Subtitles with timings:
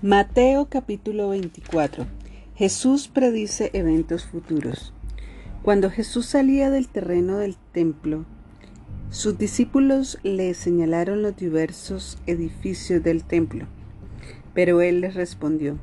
[0.00, 2.06] Mateo capítulo 24.
[2.54, 4.92] Jesús predice eventos futuros.
[5.64, 8.24] Cuando Jesús salía del terreno del templo,
[9.10, 13.66] sus discípulos le señalaron los diversos edificios del templo,
[14.54, 15.78] pero él les respondió,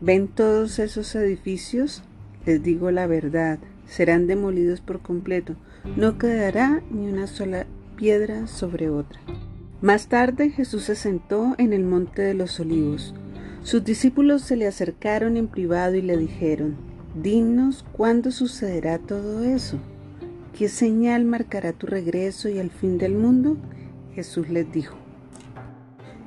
[0.00, 2.02] ¿ven todos esos edificios?
[2.44, 5.54] Les digo la verdad, serán demolidos por completo,
[5.94, 9.20] no quedará ni una sola piedra sobre otra.
[9.82, 13.16] Más tarde Jesús se sentó en el monte de los olivos.
[13.62, 16.76] Sus discípulos se le acercaron en privado y le dijeron,
[17.14, 19.78] Dinos cuándo sucederá todo eso.
[20.52, 23.56] ¿Qué señal marcará tu regreso y el fin del mundo?
[24.14, 24.96] Jesús les dijo,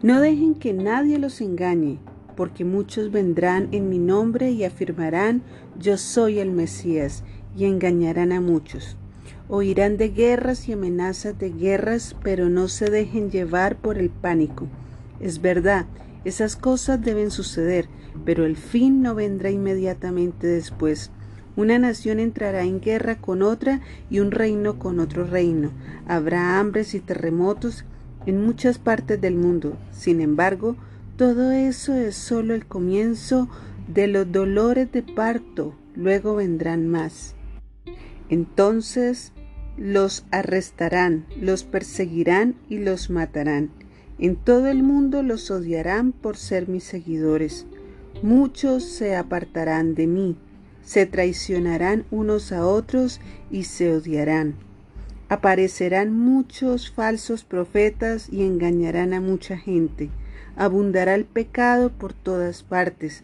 [0.01, 1.99] No dejen que nadie los engañe,
[2.37, 5.41] porque muchos vendrán en mi nombre y afirmarán,
[5.77, 7.23] Yo soy el Mesías,
[7.57, 8.95] y engañarán a muchos.
[9.49, 14.67] Oirán de guerras y amenazas de guerras, pero no se dejen llevar por el pánico.
[15.19, 15.85] Es verdad,
[16.25, 17.87] esas cosas deben suceder,
[18.25, 21.11] pero el fin no vendrá inmediatamente después.
[21.55, 25.71] Una nación entrará en guerra con otra y un reino con otro reino.
[26.07, 27.85] Habrá hambres y terremotos
[28.25, 29.77] en muchas partes del mundo.
[29.91, 30.75] Sin embargo,
[31.15, 33.47] todo eso es solo el comienzo
[33.87, 35.75] de los dolores de parto.
[35.95, 37.35] Luego vendrán más.
[38.29, 39.31] Entonces
[39.77, 43.69] los arrestarán, los perseguirán y los matarán.
[44.19, 47.65] En todo el mundo los odiarán por ser mis seguidores.
[48.21, 50.37] Muchos se apartarán de mí,
[50.83, 53.19] se traicionarán unos a otros
[53.51, 54.55] y se odiarán.
[55.27, 60.09] Aparecerán muchos falsos profetas y engañarán a mucha gente.
[60.55, 63.23] Abundará el pecado por todas partes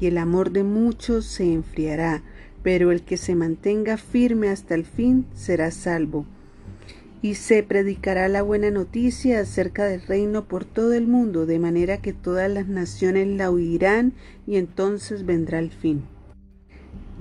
[0.00, 2.22] y el amor de muchos se enfriará
[2.62, 6.24] pero el que se mantenga firme hasta el fin será salvo.
[7.22, 11.98] Y se predicará la buena noticia acerca del reino por todo el mundo, de manera
[11.98, 14.12] que todas las naciones la oirán
[14.46, 16.02] y entonces vendrá el fin.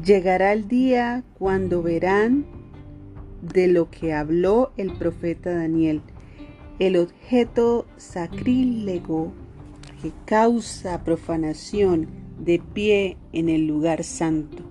[0.04, 2.46] Llegará el día cuando verán
[3.42, 6.02] de lo que habló el profeta Daniel,
[6.80, 9.32] el objeto sacrílego
[10.02, 12.08] que causa profanación
[12.40, 14.64] de pie en el lugar santo.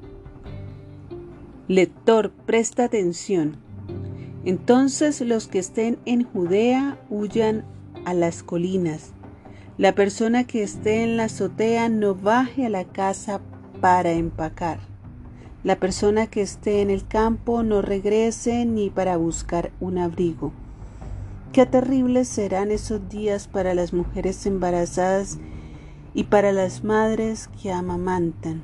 [1.69, 3.57] Lector, presta atención.
[4.45, 7.65] Entonces los que estén en Judea huyan
[8.05, 9.13] a las colinas.
[9.77, 13.41] La persona que esté en la azotea no baje a la casa
[13.81, 14.79] para empacar.
[15.63, 20.53] La persona que esté en el campo no regrese ni para buscar un abrigo.
[21.53, 25.39] Qué terribles serán esos días para las mujeres embarazadas
[26.15, 28.63] y para las madres que amamantan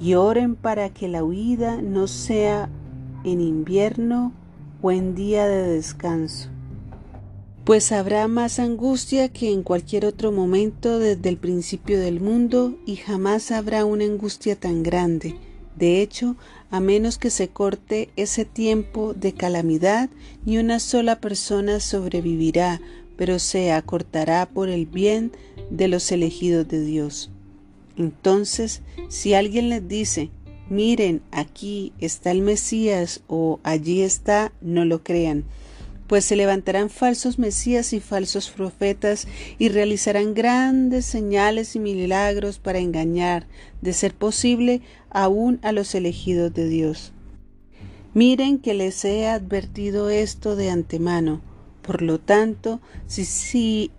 [0.00, 2.68] y oren para que la huida no sea
[3.24, 4.32] en invierno
[4.86, 6.48] o en día de descanso,
[7.64, 12.94] pues habrá más angustia que en cualquier otro momento desde el principio del mundo y
[12.94, 15.34] jamás habrá una angustia tan grande.
[15.74, 16.36] De hecho,
[16.70, 20.08] a menos que se corte ese tiempo de calamidad,
[20.44, 22.80] ni una sola persona sobrevivirá,
[23.16, 25.32] pero se acortará por el bien
[25.68, 27.32] de los elegidos de Dios.
[27.96, 30.30] Entonces, si alguien les dice,
[30.68, 35.44] miren, aquí está el Mesías o allí está, no lo crean,
[36.06, 39.26] pues se levantarán falsos Mesías y falsos profetas
[39.58, 43.46] y realizarán grandes señales y milagros para engañar,
[43.80, 47.12] de ser posible, aún a los elegidos de Dios.
[48.14, 51.42] Miren que les he advertido esto de antemano.
[51.82, 53.90] Por lo tanto, si, si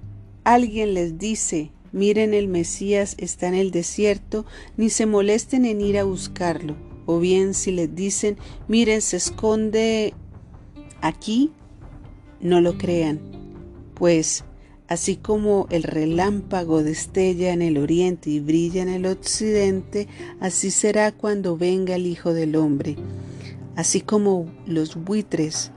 [0.44, 4.46] alguien les dice, Miren, el Mesías está en el desierto,
[4.78, 6.76] ni se molesten en ir a buscarlo.
[7.08, 8.38] O bien si les dicen,
[8.68, 10.14] miren, se esconde
[11.02, 11.52] aquí,
[12.40, 13.20] no lo crean.
[13.96, 14.44] Pues
[14.88, 20.08] así como el relámpago destella en el oriente y brilla en el occidente,
[20.40, 22.96] así será cuando venga el Hijo del Hombre.
[23.76, 25.72] Así como los buitres,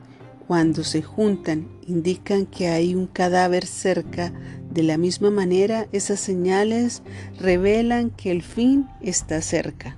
[0.47, 4.35] cuando se juntan, indican que hay un cadáver cerca,
[4.71, 7.03] de la misma manera, esas señales
[7.39, 9.97] revelan que el fin está cerca.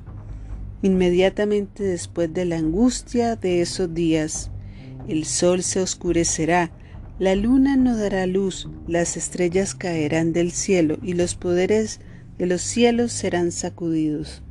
[0.82, 4.50] Inmediatamente después de la angustia de esos días,
[5.06, 6.72] el sol se oscurecerá,
[7.19, 12.00] la luna no dará luz, las estrellas caerán del cielo y los poderes
[12.38, 14.42] de los cielos serán sacudidos.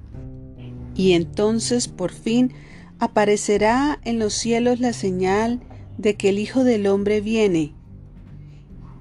[0.95, 2.53] Y entonces por fin
[2.99, 5.61] aparecerá en los cielos la señal
[5.97, 7.73] de que el Hijo del Hombre viene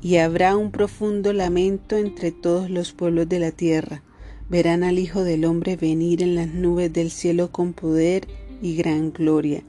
[0.02, 4.02] y habrá un profundo lamento entre todos los pueblos de la tierra.
[4.49, 8.26] Verán al Hijo del Hombre venir en las nubes del cielo con poder
[8.62, 9.62] y gran gloria.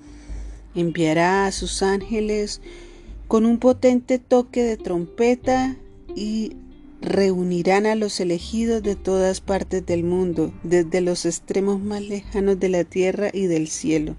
[0.74, 2.62] Enviará a sus ángeles
[3.28, 5.78] con un potente toque de trompeta
[6.16, 6.54] y
[7.02, 12.70] reunirán a los elegidos de todas partes del mundo, desde los extremos más lejanos de
[12.70, 14.16] la tierra y del cielo.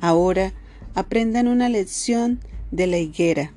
[0.00, 0.52] Ahora
[0.94, 2.40] aprendan una lección
[2.70, 3.52] de la higuera.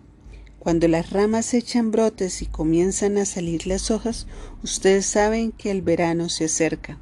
[0.59, 4.27] Cuando las ramas echan brotes y comienzan a salir las hojas,
[4.63, 6.97] ustedes saben que el verano se acerca.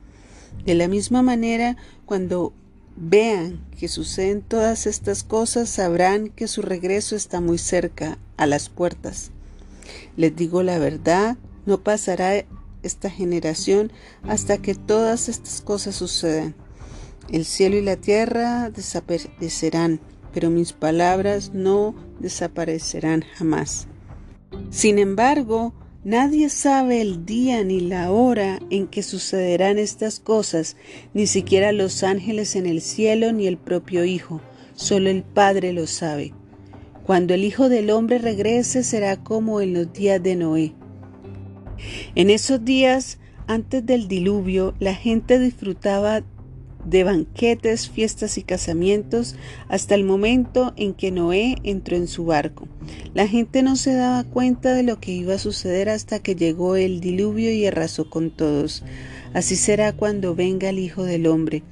[0.65, 1.75] De la misma manera,
[2.05, 2.53] cuando
[2.95, 8.69] vean que suceden todas estas cosas, sabrán que su regreso está muy cerca, a las
[8.69, 9.31] puertas.
[10.15, 12.45] Les digo la verdad, no pasará
[12.83, 13.91] esta generación
[14.23, 16.55] hasta que todas estas cosas sucedan.
[17.29, 19.99] El cielo y la tierra desaparecerán,
[20.37, 23.87] pero mis palabras no desaparecerán jamás.
[24.69, 25.73] Sin embargo,
[26.03, 30.77] nadie sabe el día ni la hora en que sucederán estas cosas,
[31.15, 34.39] ni siquiera los ángeles en el cielo ni el propio Hijo,
[34.75, 36.35] solo el Padre lo sabe.
[37.03, 40.75] Cuando el Hijo del Hombre regrese será como en los días de Noé.
[42.13, 43.17] En esos días,
[43.47, 46.21] antes del diluvio, la gente disfrutaba
[46.85, 49.35] de banquetes, fiestas y casamientos
[49.67, 52.67] hasta el momento en que Noé entró en su barco.
[53.13, 56.75] La gente no se daba cuenta de lo que iba a suceder hasta que llegó
[56.75, 58.83] el diluvio y arrasó con todos.
[59.33, 61.63] Así será cuando venga el Hijo del Hombre.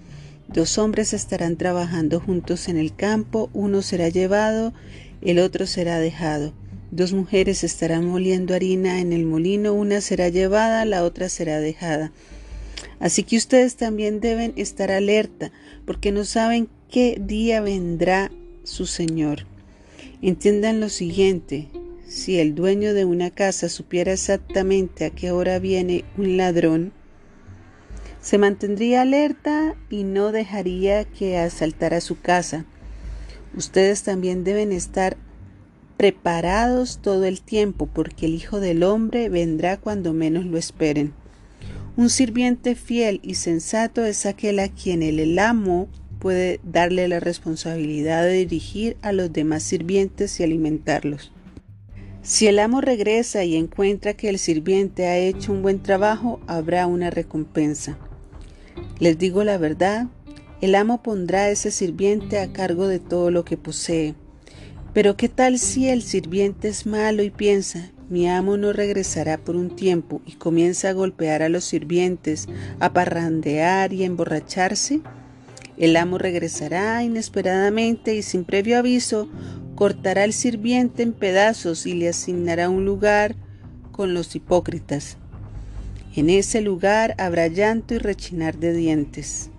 [0.47, 4.73] Dos hombres estarán trabajando juntos en el campo, uno será llevado,
[5.21, 6.53] el otro será dejado.
[6.91, 12.11] Dos mujeres estarán moliendo harina en el molino, una será llevada, la otra será dejada.
[12.99, 15.51] Así que ustedes también deben estar alerta,
[15.85, 18.31] porque no saben qué día vendrá
[18.63, 19.45] su Señor.
[20.21, 21.67] Entiendan lo siguiente,
[22.07, 26.93] si el dueño de una casa supiera exactamente a qué hora viene un ladrón,
[28.21, 32.65] se mantendría alerta y no dejaría que asaltara su casa.
[33.55, 35.17] Ustedes también deben estar
[35.97, 41.13] preparados todo el tiempo, porque el Hijo del Hombre vendrá cuando menos lo esperen.
[41.97, 45.87] Un sirviente fiel y sensato es aquel a quien el amo
[46.19, 51.31] puede darle la responsabilidad de dirigir a los demás sirvientes y alimentarlos.
[52.21, 56.85] Si el amo regresa y encuentra que el sirviente ha hecho un buen trabajo, habrá
[56.85, 57.97] una recompensa.
[58.99, 60.07] Les digo la verdad,
[60.59, 64.15] el amo pondrá a ese sirviente a cargo de todo lo que posee.
[64.93, 69.55] Pero ¿qué tal si el sirviente es malo y piensa, mi amo no regresará por
[69.55, 72.47] un tiempo y comienza a golpear a los sirvientes,
[72.79, 75.01] a parrandear y a emborracharse?
[75.77, 79.29] El amo regresará inesperadamente y sin previo aviso
[79.75, 83.35] cortará al sirviente en pedazos y le asignará un lugar
[83.91, 85.17] con los hipócritas.
[86.15, 89.49] En ese lugar habrá llanto y rechinar de dientes.